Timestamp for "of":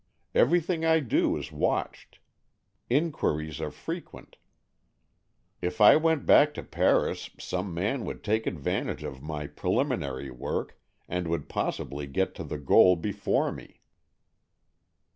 9.03-9.21